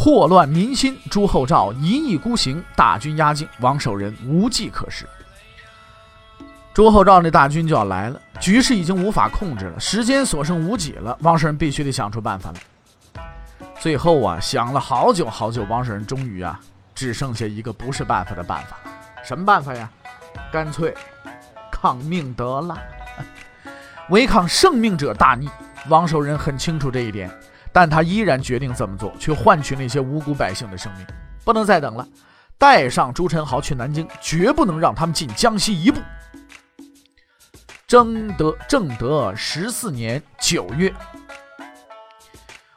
[0.00, 5.04] 祸乱民心，朱厚照一意孤行，大军压境，王守仁无计可施。
[6.72, 13.24] 朱厚照那大军就要来了，局势已经无法控制了，时间所剩无几了，王守仁必须得想出办法来。
[13.80, 16.60] 最后啊，想了好久好久，王守仁终于啊，
[16.94, 18.78] 只剩下一个不是办法的办法，
[19.24, 19.90] 什么办法呀？
[20.52, 20.94] 干脆
[21.72, 22.78] 抗命得了。
[24.10, 25.50] 违抗圣命者大逆，
[25.88, 27.28] 王守仁很清楚这一点，
[27.80, 31.06] 但他依然决定这么做，去换取那些无辜百姓的生命。
[31.44, 32.04] 不能再等了，
[32.58, 36.00] 带上朱宸濠去南京，绝不能让他们进江西一步。
[37.86, 40.92] 正德正德十四年九月，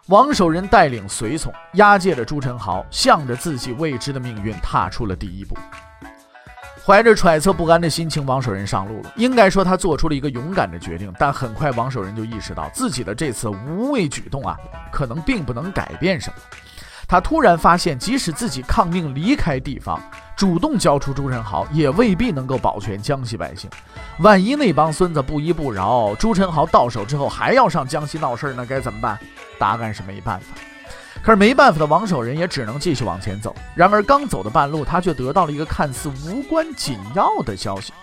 [0.05, 5.57] 王守仁带领随从押解着朱宸濠，向着自己未知的命运踏出了第一步。
[6.83, 9.13] 怀着揣测不安的心情，王守仁上路了。
[9.15, 11.13] 应该说，他做出了一个勇敢的决定。
[11.19, 14.57] 但很快，王守仁就意识到自己的这次无畏举动啊，
[14.91, 16.35] 可能并不能改变什么。
[17.07, 20.01] 他突然发现，即使自己抗命离开地方。
[20.35, 23.69] 主动交出朱宸濠，也未必能够保全江西百姓。
[24.19, 29.19] 万一那帮孙子不依不饶，朱宸濠到手之后还要上江西闹事儿，那该怎么办？
[29.59, 30.47] 答案是没办法。
[31.23, 33.55] 可是没办法的王守仁也只能继续往前走。
[33.75, 37.93] 然而刚走的半路，他却得到了一个看似无关紧要的消息，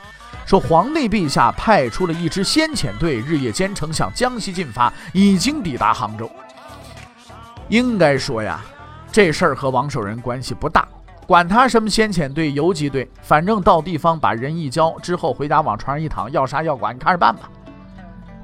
[0.47, 6.31] 说皇帝陛下派出了一支先遣队，日夜兼程向江西进发，已经抵达杭州。
[7.69, 8.65] 应该说呀，
[9.11, 10.87] 这事儿和王守仁关系不大。
[11.27, 17.51] 管他什么先遣队、游击队，反正到地方把人一交之后，回家往床上一躺，要杀要剐，你看着办吧。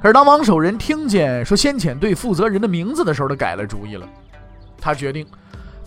[0.03, 4.07] 可是当王守仁听见说先遣队负责人的名字的时候，他改了主意了。
[4.85, 5.27] 他决定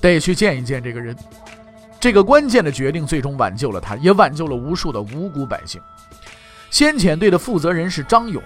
[0.01, 1.15] 得去见一见这个人。
[1.99, 5.79] 这个关键的决定最终挽救了他，也挽救了无数的无辜百姓。
[6.71, 8.41] 先遣队的负责人是张勇。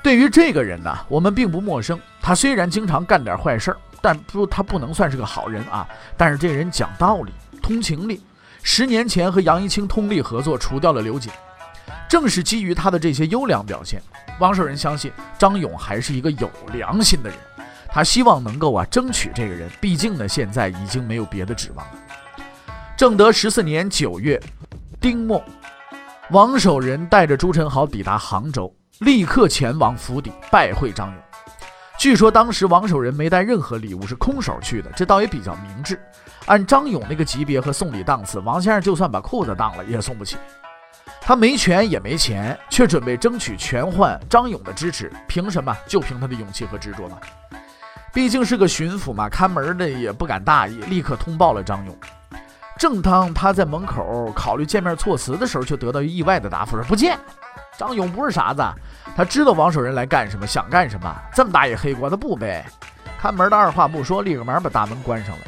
[0.00, 1.98] 对于这个人呢，我们并不陌生。
[2.22, 5.86] 他虽然经常干点坏事儿，但不，他不能算是个好人啊。
[6.16, 7.32] 但是这人讲道理。
[7.60, 8.22] 通情理，
[8.62, 11.30] 十年前和杨一清通力合作，除掉了刘瑾。
[12.08, 14.00] 正是基于他的这些优良表现，
[14.38, 17.38] 王守仁相信张勇还是一个有良心的人。
[17.90, 21.92] 他希望能够啊争取这个人，毕竟呢现在已经没有别的指望了。
[22.96, 24.40] 正德十四年九月，
[25.00, 25.42] 丁末，
[26.30, 31.16] 王守仁带着朱宸濠抵达杭州，立刻前往府邸拜会张勇。
[31.98, 36.00] 据说当时王守仁没带任何礼物，是空手去的，这倒也比较明智。
[36.46, 40.36] 按张勇那个级别和送礼档次，王先生就算把裤子当了也送不起。
[41.20, 45.76] 他没权也没钱，却准备争取全换张勇的支持，凭什么？
[45.86, 47.18] 就凭他的勇气和执着吗？
[48.12, 51.96] 毕竟是个巡抚嘛，看门的也不敢大意，立刻通报了张勇。
[52.78, 57.18] 正当他在门口考虑见面措辞的时候，却得到意外的答复：说不见。
[57.76, 58.62] 张勇不是傻子，
[59.16, 61.14] 他知道王守仁来干什么，想干什么。
[61.34, 62.64] 这么大一黑锅，他不背。
[63.20, 65.42] 看门的二话不说，立刻马把大门关上了。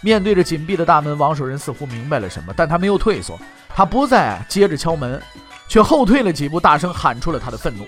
[0.00, 3.38] 面对着紧闭的大门，王守仁似乎明白了什么，但他没有退缩，
[3.68, 5.20] 他不再接着敲门，
[5.68, 7.86] 却后退了几步，大声喊出了他的愤怒：“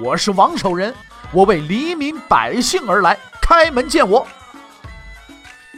[0.00, 0.94] 我是王守仁，
[1.32, 4.26] 我为黎民百姓而来，开门见我！”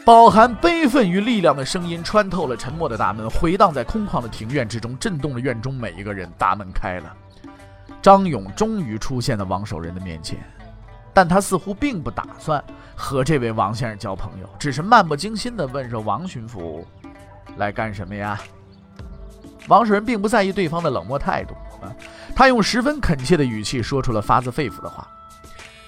[0.05, 6.31] 饱含悲愤与力量的声音穿透了沉默的大门，回荡在空旷的庭院之中，震动了院中每一个人。
[6.39, 7.15] 大门开了，
[8.01, 10.39] 张勇终于出现在王守仁的面前。
[11.13, 12.63] 但他似乎并不打算
[12.95, 16.85] 和这位王先生交朋友，只是漫不经心地问说：“王巡抚
[17.57, 18.39] 来干什么呀？”
[19.69, 21.95] 王守仁并不在意对方的冷漠态度啊，
[22.35, 25.07] 他用十分恳切的语气说出了发自肺腑的话：“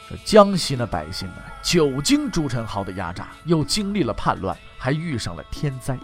[0.08, 5.98] 说江西的百姓啊，久经朱宸濠的压榨，又经历了叛乱，还遇上了天灾。”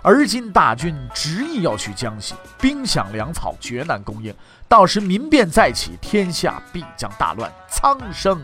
[0.00, 4.32] 而今大军执意要去江西，兵饷粮草绝难供应，
[4.68, 8.40] 到时民变再起，天下必将大乱，苍生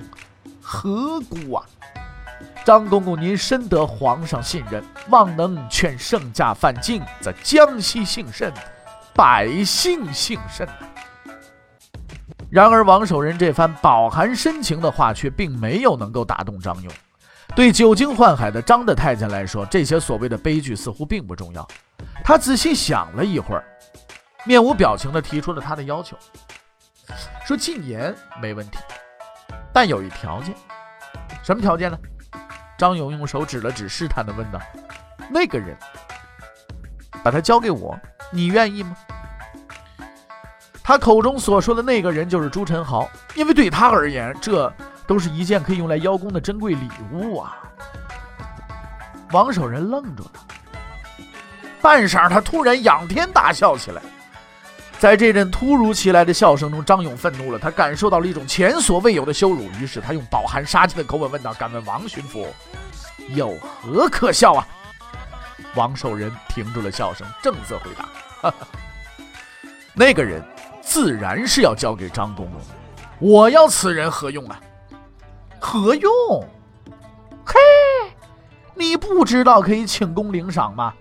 [0.60, 1.64] 何辜啊！
[2.64, 8.52] 张公公，您深得皇上信任，望能劝圣驾返京，则江西幸甚，
[9.14, 10.69] 百姓幸甚。
[12.50, 16.93] 然而，王守仁这番饱含深情的话，却并没有能够打动张勇。
[17.55, 21.66] 对久经宦海的张的太监来说，这些所谓的悲剧似乎并不重要。
[22.22, 23.64] 他仔细想了一会儿，
[24.44, 26.17] 面无表情地提出了他的要求，
[27.44, 28.78] 说禁言没问题，
[29.72, 30.55] 但有一条件。
[31.43, 31.99] 什么条件呢？
[32.78, 34.58] 张勇用手指了指，试探地问道
[35.31, 35.76] ：“那个人，
[37.22, 37.99] 把他交给我，
[38.32, 38.96] 你愿意吗？”
[40.86, 44.70] 他口中所说的那个人就是朱宸濠，因为对他而言，这
[45.06, 47.56] 都是一件可以用来邀功的珍贵礼物啊。
[49.32, 50.31] 王守仁愣住了，
[51.81, 54.02] 半晌，他突然仰天大笑起来。
[54.98, 62.46] 在这阵突如其来的笑声中，张勇愤怒了，他感受到了一种前所未有的羞辱，于是他用饱含杀气的口吻问道：“敢问王巡抚，
[63.31, 64.69] 有何可笑啊？”
[65.75, 68.04] 王守仁停住了笑声，正色回答
[68.42, 68.66] ：“哈哈，
[69.94, 70.42] 那个人
[70.94, 72.61] 自然是要交给张公公，
[73.19, 74.61] 我要此人何用啊？
[75.58, 76.12] 何用？
[77.44, 77.58] 嘿，
[78.76, 80.94] 你不知道可以请功领赏吗？”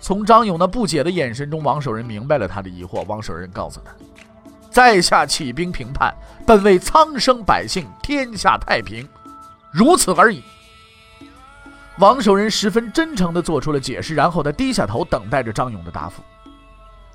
[0.00, 3.04] 从张勇那不解的眼神中，王守仁明白了他的疑惑。
[3.04, 3.92] 王守仁告诉他
[4.72, 6.14] ：“在下起兵平叛，
[6.46, 9.06] 本为苍生百姓天下太平，
[9.70, 10.42] 如此而已。”
[12.00, 16.22] 王守仁十分真诚地做出了解释，然后他低下头等待着张勇的答复。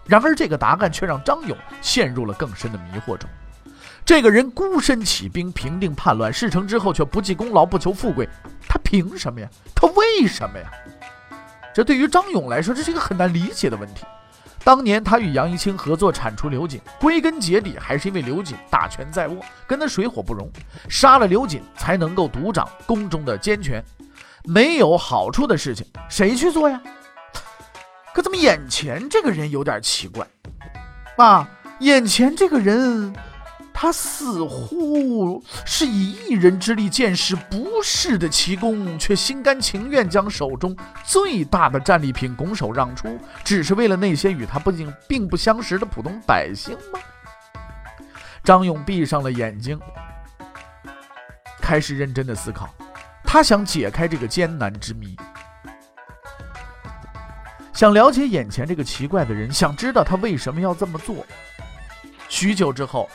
[0.05, 3.29] 然而，这个答案却让张勇陷入了更深的迷惑中。
[4.05, 8.27] 这个人孤身起兵平定叛乱，事成之后却不计功劳、不求富贵，
[8.67, 9.47] 他凭什么呀？
[9.73, 10.69] 他为什么呀？
[11.73, 14.05] 这对于张勇来说，这是一个很难理解的问题。
[14.61, 20.49] 当年他与杨一清合作铲除刘瑾，归根结底还是因为刘瑾大权在握，跟他水火不容，
[20.89, 23.83] 杀了刘瑾才能够独掌宫中的监权。
[24.45, 26.81] 没有好处的事情，谁去做呀？
[28.13, 30.27] 可怎么眼前这个人有点奇怪
[31.17, 31.49] 啊？
[31.79, 33.13] 眼前这个人。
[33.75, 46.99] 他似乎是以一人之力见识不世的奇功，却心甘情愿将手中最大的战利品拱手让出，只是为了那些与他不仅并不相识的普通百姓吗？
[48.43, 49.77] 张勇闭上了眼睛，
[51.59, 52.69] 开始认真的思考。
[53.23, 55.17] 他想解开这个艰难之谜，
[57.83, 61.17] 想了解眼前这个奇怪的人，想知道他为什么要这么做。
[62.29, 63.09] 许久之后。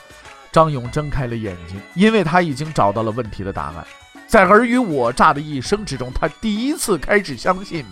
[0.51, 3.85] 张勇睁开了眼睛，因为他已经找到了问题的答案。
[4.27, 7.83] 在尔虞我诈的一生之中，他第一次开始相信，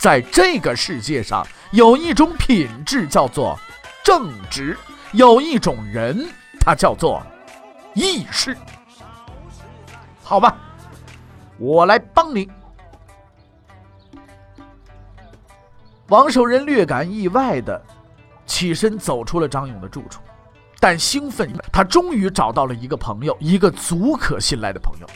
[0.00, 3.58] 在这个世界上有一种品质叫做
[4.04, 4.76] 正直，
[5.12, 6.28] 有一种人，
[6.60, 7.22] 他叫做
[7.94, 8.54] 义士。
[10.22, 10.58] 好吧，
[11.58, 12.50] 我来帮你。
[16.08, 17.80] 王守仁略感意外的
[18.46, 20.20] 起身走出了张勇的住处。
[20.80, 25.06] 但兴奋，他终于找到了一个朋友，一个足可信赖的朋友。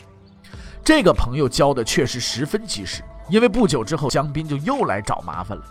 [0.83, 5.63] 这个朋友交的确实十分及时，因为不久之后，江斌就又来找麻烦了。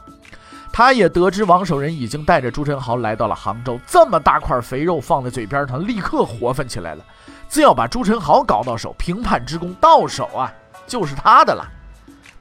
[0.72, 7.04] 他也得知王守仁已经带着朱宸豪来到了杭州，这么大块肥肉放在嘴边上，立刻活泛起来了。
[7.48, 10.50] 只要把朱宸豪搞到手，平叛之功到手啊，
[10.86, 11.62] 就是他的了。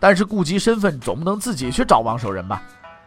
[0.02, 2.62] 但是顾及身份，总不能自己去找王守仁吧？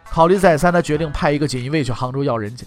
[0.09, 2.65] 考虑再三，他决定派一个锦衣卫去杭州要人去。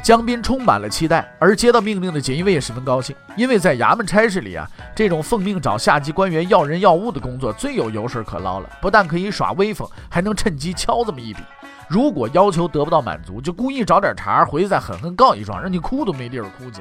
[0.00, 4.64] 江斌充满了期待，而接到命令的锦衣卫也十分高兴，因为在衙门差事里啊，
[4.94, 11.40] 这种奉命找下级官员要人要物的工作最有油水可捞了，不但可以耍威风，还能趁机敲这么一笔。
[11.88, 16.80] 如果要求得不到满足，就故意找点茬，回去再狠狠告一状，让你哭都没地儿哭去。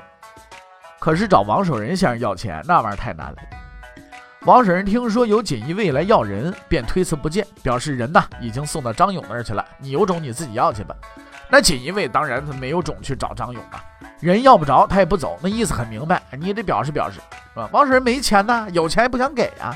[0.99, 3.37] 可是找王守仁先生要钱，那玩意儿太难了。
[4.47, 10.95] 王守仁听说有锦衣卫来要人，便推辞不见，表示人呐已经送到张勇那儿去了，你有种你自己要去吧。
[11.49, 13.83] 那锦衣卫当然他没有种去找张勇啊，
[14.21, 17.19] 人要不着他也不走，那意思很明白，你也得表示表示，
[17.53, 17.67] 是吧？
[17.73, 19.75] 王守仁没钱呐，有钱也不想给啊，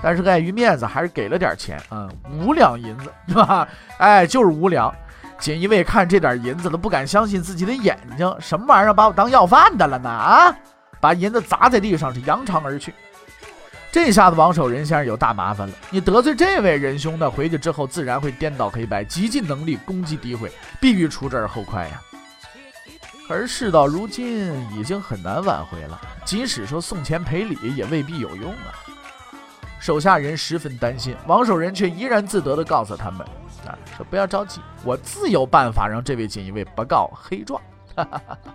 [0.00, 3.66] 但是碍于面子还是给了点钱，嗯，五两银子，是吧？
[3.98, 4.94] 哎，就是五两。
[5.40, 10.08] 锦衣卫看这点银子都不敢相信自己的眼睛，什么玩意儿把我当要饭的了呢？
[10.08, 10.54] 啊，
[11.00, 12.94] 把银子砸在地上是扬长而去。
[13.94, 15.74] 这下子王守仁先生有大麻烦了。
[15.88, 22.02] 你得罪这位仁兄呢，回去之后自然会颠倒黑白，极尽能力攻击诋毁，必须除之而后快呀。
[23.28, 26.00] 而事到如今，已经很难挽回了。
[26.24, 28.74] 即使说送钱赔礼，也未必有用啊。
[29.78, 33.24] 手下人十分担心，王守仁却怡然自得地告诉他们
[33.64, 37.62] ：“啊，说不要着急，我自有办法让这位锦衣卫不告黑状。”
[37.94, 38.52] 哈哈哈哈。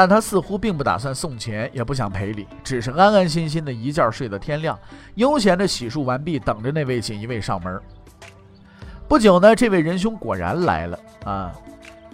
[0.00, 4.78] 但他似乎并不打算送钱，也不想赔礼，只是安安心心的一觉睡到天亮，
[5.16, 7.78] 悠闲的洗漱完毕，等着那位锦衣卫上门。
[9.06, 11.52] 不久呢，这位仁兄果然来了啊！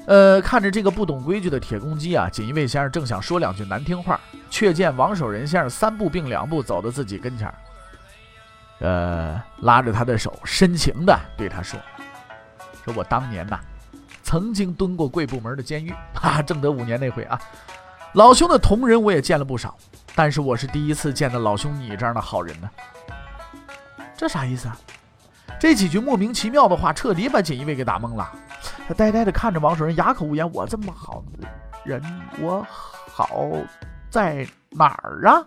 [0.07, 7.55] 呃，看着这个不懂规矩的铁公鸡啊，锦衣卫先生正想说两句难听话，却见王守仁先生三步并两步走到自己跟前，
[8.81, 11.79] 呃，拉着他的手，深情的对他说
[12.85, 13.61] ：“说我当年呐。”
[14.27, 17.41] 曾经蹲过贵部门的监狱，哈， 正德五年那回啊，
[18.15, 19.77] 老兄的同人我也见了不少，
[20.17, 22.69] 但是我是第一次见到老兄你这样的好人呢。
[24.17, 24.77] 这啥意思啊？
[25.61, 28.29] 这几句莫名其妙的话彻底把锦衣卫给打懵了。
[28.89, 30.53] 他呆呆的看着王守仁，哑口无言。
[30.53, 31.23] 我这么好
[31.85, 32.03] 人，
[32.41, 33.47] 我好
[34.11, 35.45] 在哪儿啊？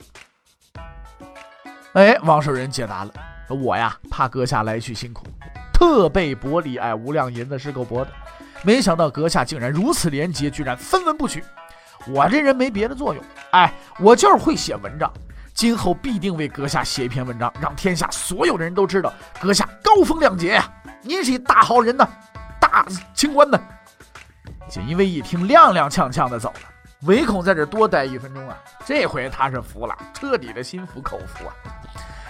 [1.96, 3.12] 哎，王守仁解答了。
[3.50, 5.26] 我呀，怕阁下来去辛苦，
[5.74, 8.12] 特备薄礼，哎，无量银子是够薄的。
[8.64, 11.44] 没想到阁下竟然如此廉洁，居然分文不取。
[12.08, 15.12] 我这人没别的作用，哎，我就是会写文章。
[15.54, 20.72] 今后必定为阁下写一篇文章，让天下所有的人都知道阁下高风亮节呀！
[21.02, 22.08] 您是一大好人呐，
[22.62, 23.60] 大清官呢。
[24.70, 26.62] 锦衣卫一听，踉踉跄跄的走了，
[27.02, 28.58] 唯恐在这多待一分钟啊。
[28.86, 31.54] 这回他是服了，彻底的心服口服啊。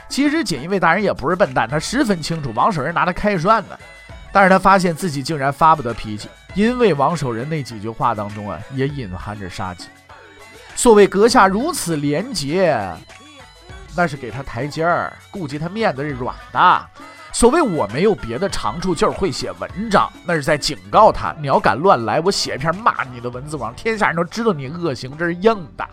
[0.07, 3.77] 其实锦衣卫大人也不是笨蛋，他十分清楚王守仁拿他开涮呢。
[4.31, 9.87] 但是他发现自己竟然发不得脾气，因为王守仁那几句话当中啊，也隐含着杀机。
[10.75, 12.77] 所谓阁下如此廉洁。
[13.97, 16.85] 那是给他台阶儿，顾及他面子是软的。
[17.33, 25.17] 所谓我没有别的长处，就是会写文章，那是在警告他：你要敢乱来，我写一篇骂你的文字，让天下人都知道你恶行。
[25.17, 25.85] 这是硬的，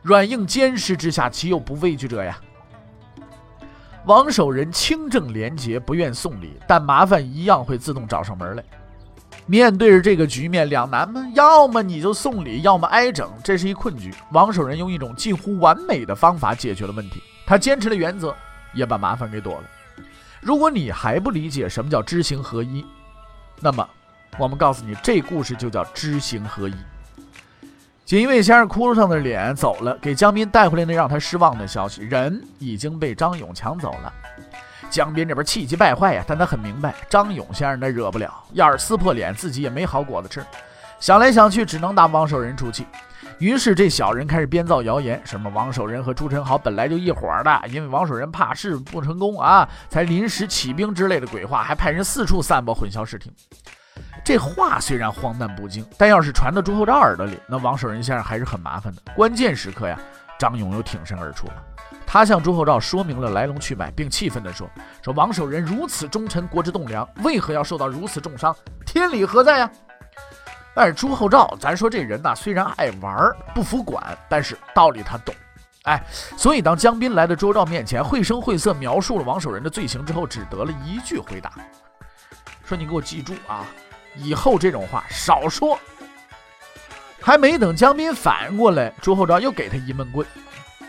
[0.00, 2.38] 软硬兼施之下，岂有不畏惧者呀？
[4.08, 8.64] 王守仁清正廉洁，不愿送礼，但麻烦一样会自动找上门来。
[9.44, 11.22] 面对着这个局面，两难吗？
[11.34, 14.10] 要么你就送礼，要么挨整，这是一困局。
[14.32, 17.22] 王守仁用一种近乎完美的方法解决了问题。
[17.46, 18.34] 他坚持了原则，
[18.72, 19.64] 也把麻烦给躲了。
[20.40, 22.86] 如果你还不理解什么叫知行合一，
[23.60, 23.86] 那么
[24.38, 26.74] 我们告诉你，这故事就叫知行合一。
[28.08, 34.10] 锦衣卫先生哭丧着脸走了，给江斌带回来那让他失望的消息：人已经被张勇抢走了。
[34.88, 40.42] 江斌这边气急败坏呀，但他很明白张勇先生他惹不了，要是撕破脸，自己也没好果子吃。
[40.98, 42.86] 想来想去，只能拿王守仁出气。
[43.40, 53.30] 于是这小人开始编造谣言，什么王守仁和朱宸濠本来就一伙的，因为王守仁怕事不成功啊，才临时起兵之类的鬼话，还派人四处散播，混淆视听。
[54.24, 59.02] 这话虽然荒诞不经，但要是传到朱厚照耳朵里，那王守仁先生还是很麻烦的。
[59.14, 59.98] 关键时刻呀，
[60.38, 61.54] 张勇又挺身而出了。
[62.06, 64.68] 他向朱厚照说明了来龙去脉，并气愤地说
[65.02, 68.54] ：“说王守仁如此忠臣，国之栋梁，为何要受到如此重伤？
[68.86, 69.70] 天理何在呀？”
[70.74, 75.34] 但是朱厚照，咱说这人呐，虽然爱玩不服管，但是道理他懂。
[75.82, 76.02] 哎，
[76.36, 81.52] 所以当江斌来到朱厚照面前，绘声绘色描述了王守仁的罪行之后，只得了一句回答
[82.64, 83.66] ：“说你给我记住啊，
[84.16, 85.78] 以后这种话少说。”
[87.20, 90.26] 还没等江斌反应过来，朱厚照又给他一闷棍。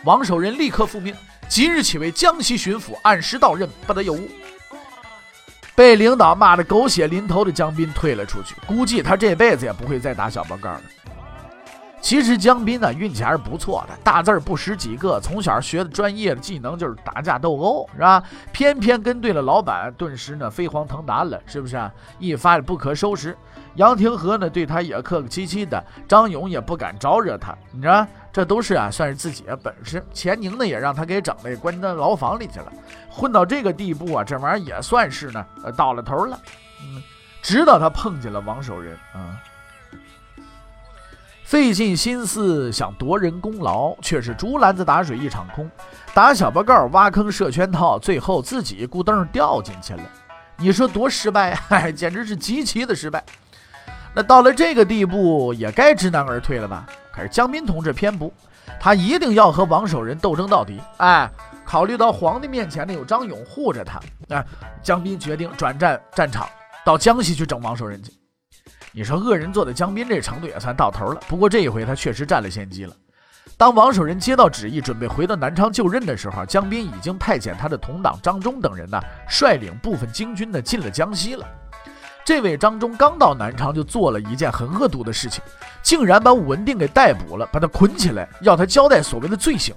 [0.04, 1.14] 王守仁立刻复命，
[1.48, 4.28] 即日起为江西巡抚，按时到任，不得有误。
[5.74, 10.82] 被领导骂得狗血淋头的江斌退了出去，估计他这辈子也不会再打小报告了。
[12.00, 18.22] 其实江斌呢运气还是不错的，大字不识几个，从小学的专业的技能就是打架斗殴，是吧？
[18.52, 21.92] 偏偏跟对了老板，顿时呢飞黄腾达了，是不是啊？
[22.18, 23.36] 一发不可收拾。
[23.76, 28.06] 杨廷和呢对他也客客气气的，张勇也不敢招惹他，你知道？
[28.32, 30.04] 这都是啊，算是自己的本事。
[30.12, 32.72] 钱宁呢，也让他给整的，关到牢房里去了。
[33.08, 36.38] 混到这个地步啊，这玩意儿也算是呢，呃，到了头了。
[36.80, 37.02] 嗯，
[37.42, 39.36] 直到他碰见了王守仁啊，
[41.50, 45.68] 费尽心思想夺人功劳，却是竹篮子打水一场空。
[46.14, 50.02] 打小报告，挖坑设圈套，最后自己咕噔掉进去了。
[50.56, 51.90] 你说多失败啊！
[51.90, 53.24] 简直是极其的失败。
[54.14, 56.86] 那到了这个地步，也该知难而退了吧？
[57.10, 58.32] 可是江斌同志偏不，
[58.78, 60.80] 他一定要和王守仁斗争到底。
[60.98, 61.28] 哎，
[61.64, 64.46] 考虑到皇帝面前呢有张勇护着他，哎，
[64.84, 66.48] 江斌决定转战战场，
[66.84, 68.12] 到江西去整王守仁去。
[68.92, 71.20] 你说恶人做的江斌这程度也算到头了。
[71.28, 72.94] 不过这一回他确实占了先机了。
[73.56, 81.46] 当王守仁接到旨意，准备回到南昌就任的时候，江斌已经派遣他的同党张忠等人呢，率领部分精军呢进了江西了。
[82.24, 85.42] 这位张忠刚到南昌，就做了一件很恶毒的事情，
[85.82, 89.74] 竟然把武文定给逮捕了，把他捆起来，要他交代所谓的罪行。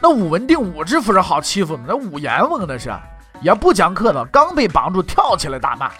[0.00, 2.92] 那武文定武知府是好欺负的，那武阎王那是
[3.40, 5.90] 也不讲客的，刚被绑住，跳起来大骂：“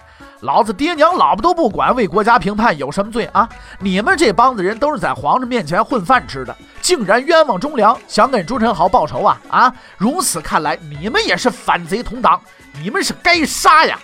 [0.41, 3.47] 老子爹娘老婆都不管，为国家评判有什么罪啊？
[3.79, 9.41] 你们这帮子人都是在皇上面前混饭吃的，竟然冤枉忠良，想给朱宸濠报仇啊？
[9.49, 9.73] 啊！
[9.97, 12.39] 如此看来，你们也是反贼同党，
[12.81, 13.99] 你们是该杀呀！”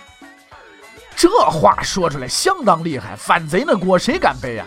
[1.16, 4.66] 这话说出来相当厉害，反贼那锅谁敢背啊？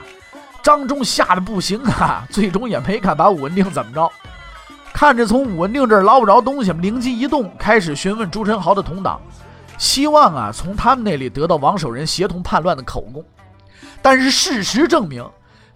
[0.63, 4.11] 张忠吓得不行啊，最终也没敢把武文定怎么着。
[4.91, 9.21] 看着从武文定这儿捞不着东西，灵机一动，开始询问朱宸濠的同党，
[9.79, 13.25] 希望啊从他们那里得到王守仁协同叛乱的口供。
[14.01, 15.27] 但是事实证明，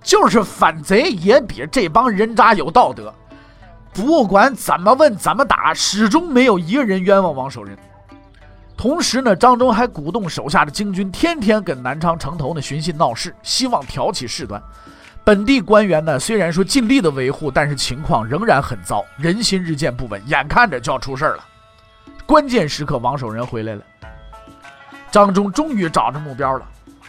[0.04, 3.12] 就是反贼也比这帮人渣有道德。
[3.94, 7.78] 不管怎么问怎么打，始终没有一个人冤枉王守仁。
[8.76, 14.62] 同时呢，张忠还鼓动手下的精军天天跟南昌城头呢寻衅闹事，希望挑起事端。
[15.24, 21.46] 本地官员呢虽然说尽力的维护，但是情况仍然很糟，人心日渐不稳，眼看着就要出事了。
[22.26, 23.82] 关键时刻，王守仁回来了。
[25.14, 26.66] 张忠终于找着目标了，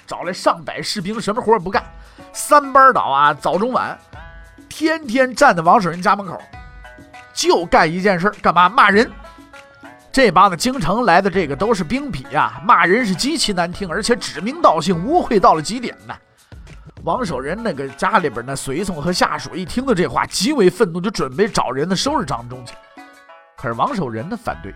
[0.07, 1.83] 找来上百士兵，什么活也不干，
[2.35, 3.99] 三班倒啊，早中晚，
[4.69, 6.39] 天天站在王守仁家门口，
[7.33, 8.69] 就干一件事干嘛？
[8.69, 9.11] 骂人。
[10.13, 16.15] 这帮子京城来的这个都是兵痞呀，骂人是极其难听，而且指名道姓，污秽到了极点呢。
[17.05, 22.75] 王守仁那个家里边那随从和下属一听到这话，极为愤怒，就准备找人呢收拾张忠去。
[23.57, 24.75] 可是王守仁呢反对，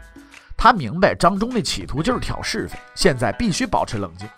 [0.58, 4.28] 他明白张忠的企图就是挑是非，现在必须保持冷静。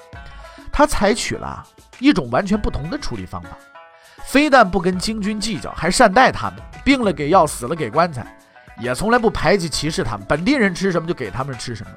[0.70, 1.66] 他采取了
[1.98, 3.56] 一种完全不同的处理方法，
[4.26, 8.26] 非但不跟京军计较，还善待他们，病了给药，死了给棺材。
[8.78, 11.90] 也从来不排挤歧视他们，本地人吃什么就给他们吃什么，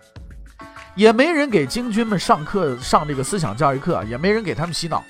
[0.95, 5.03] 也没人给京军们上课上这个思想教育课，也没人给他们洗脑，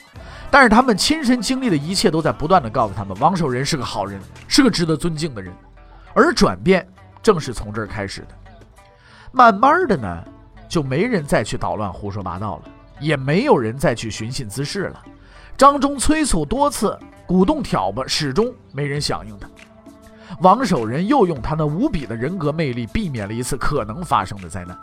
[0.50, 5.54] 但是他们亲身经历的一切都在不断的告诉他们，王守仁是个好人，是个值得尊敬的人，
[6.14, 6.88] 而转变
[7.22, 8.28] 正是从这儿开始的。
[9.36, 10.24] 慢慢的呢，
[10.70, 12.64] 就没人再去捣乱胡说八道了，
[13.00, 15.04] 也没有人再去寻衅滋事了。
[15.58, 19.50] 张忠催促多次，鼓动挑拨，始终没人响应他。
[20.42, 24.78] 王守仁又用他那无比的人格魅力，避免了一次可能发生的灾难。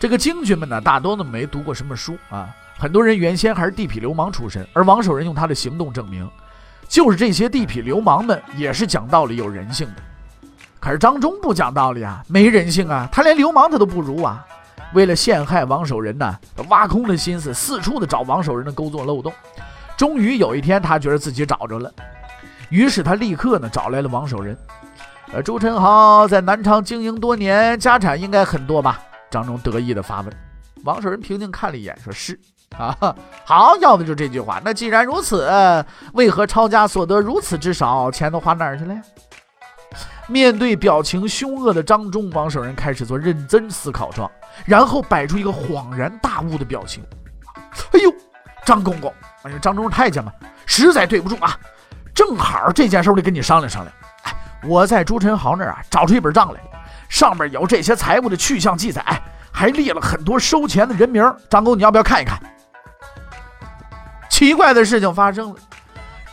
[0.00, 6.28] 这个京军们呢，大多呢没读过什么书啊，很多人原先还是地痞流氓出身，而王守仁用他的行动证明，
[6.88, 10.02] 就是这些地痞流氓们也是讲道理、有人性的。
[10.84, 14.44] 可是张忠不讲道理啊，没人性啊，他连流氓他都不如啊！
[14.92, 16.38] 为了陷害王守仁呢，
[16.68, 19.32] 挖空了心思，四处的找王守仁的勾作漏洞。
[19.96, 21.90] 终于有一天，他觉得自己找着了。
[22.68, 24.54] 于是他立刻呢找来了王守仁，
[25.32, 29.00] 呃，朱宸濠在南昌经营多年，家产应该很多吧？
[29.30, 30.30] 张忠得意的发问。
[30.84, 32.38] 王守仁平静看了一眼，说是
[32.76, 32.94] 啊，
[33.46, 34.60] 好，要的就这句话。
[34.62, 35.48] 那既然如此，
[36.12, 38.10] 为何抄家所得如此之少？
[38.10, 39.00] 钱都花哪儿去了呀？
[40.26, 44.30] 面对表情凶恶的张忠，王守仁开始做认真思考状，
[44.64, 47.04] 然后摆出一个恍然大悟的表情。
[47.92, 48.12] 哎呦，
[48.64, 50.32] 张公公，哎呦，张忠太监嘛，
[50.64, 51.58] 实在对不住啊。
[52.14, 53.94] 正好这件事我得跟你商量商量。
[54.22, 54.34] 哎，
[54.64, 56.60] 我在朱宸濠那儿啊找出一本账来，
[57.08, 59.04] 上面有这些财物的去向记载，
[59.52, 61.22] 还列了很多收钱的人名。
[61.50, 62.38] 张公，你要不要看一看？
[64.30, 65.56] 奇怪的事情发生了，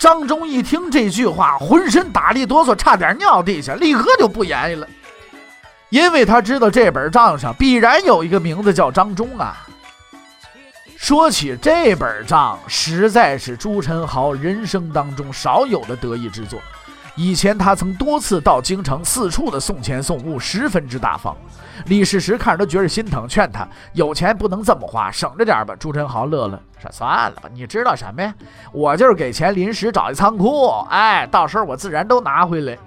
[0.02, 4.88] 张忠一听这句话，浑身打了一哆嗦，差点尿地下，立刻就不言语了，
[5.92, 9.56] 因为他知道这本账上必然有一个名字叫张忠啊。
[10.98, 16.60] 说起这本账，实在是朱宸濠人生当中少有的得意之作。
[17.16, 21.36] 以前他曾多次到京城，四处的送钱送物，十分之大方。
[21.88, 25.76] 李世石看着都觉得心疼，劝他有钱不能这么花，省着点吧。
[25.78, 28.34] 朱宸濠乐了，说算了吧，你知道什么呀？
[28.72, 32.78] 我就是给钱临时找一仓库，哎，到时候我自然都拿回来。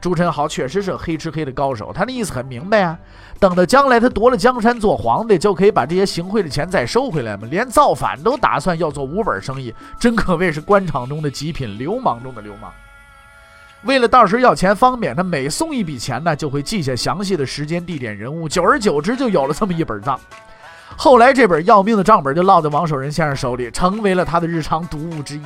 [0.00, 2.96] 朱宸濠确实是黑吃黑的高手，他的意思很明白啊。
[3.40, 7.48] 等到将来他夺了江山做皇帝，就可以把这些行贿的钱再收回来嘛。
[7.50, 12.70] 连造反都打算要做无本生意，真可谓是官场中的极品，流氓中的流氓。
[13.84, 18.48] 为了到时要钱方便，他每送一笔钱呢，就会记下详细的时间、地点、人物。
[18.48, 20.18] 久而久之，就有了这么一本账。
[20.96, 25.42] 后来这本要命的账本就落在王守仁先生手里，成为了他的日常读物之一。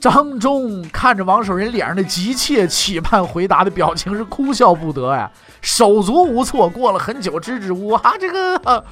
[0.00, 5.28] 张忠看着王守仁脸上的急切期盼回答的表情，是哭笑不得呀，
[5.60, 6.68] 手足无措。
[6.68, 8.84] 过了很久，支支吾吾啊，这个，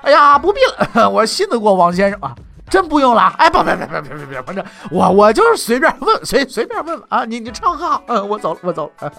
[0.00, 0.60] 哎呀，不必
[0.94, 2.34] 了， 我信得过王先生啊，
[2.68, 3.34] 真不用了。
[3.38, 9.12] 哎，不，别别别别别别，反正我我就是随便问，随随便问问啊，你你唱好，嗯， 我走了，我走了。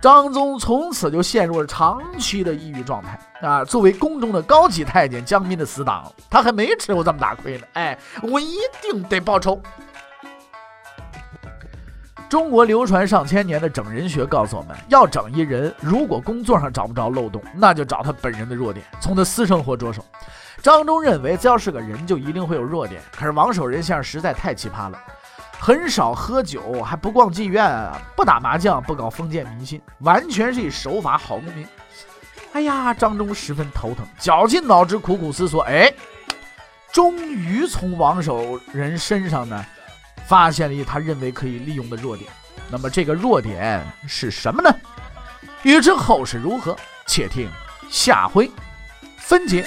[0.00, 3.64] 张宗从此就陷入了长期的抑郁状态啊！
[3.64, 7.66] 作为宫中的高级太监，江彬的死党，他还没吃过这么大亏呢。
[7.72, 9.58] 哎，我一定得报仇。
[12.28, 20.04] 中国流传上千年的整人学告诉我们，要整一人，如果工作上找不着漏洞，那就找他本人的弱点，从他私生活着手。
[20.64, 23.02] 张忠认为，只要是个人，就一定会有弱点。
[23.14, 24.98] 可是王守仁先生实在太奇葩了，
[25.58, 27.70] 很少喝酒，还不逛妓院，
[28.16, 31.68] 不打麻将，不搞封建迷信，完全是以守法好公民。
[32.54, 35.92] 哎呀，张忠十分头疼，绞尽脑汁，苦苦思索，哎，
[36.90, 39.62] 终于从王守仁身上呢。
[40.26, 42.30] 发现了一他认为可以利用的弱点，
[42.70, 44.74] 那么这个弱点是什么呢？
[45.62, 46.74] 欲知后事如何，
[47.04, 47.50] 且听
[47.90, 48.50] 下回
[49.18, 49.66] 分解。